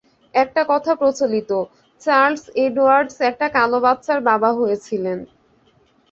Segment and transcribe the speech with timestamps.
[0.33, 1.51] একটা কথা প্রচলিত,
[2.01, 5.19] চার্লস এডওয়ার্ডস একটা কালো বাচ্চার বাবা হয়েছিলেন।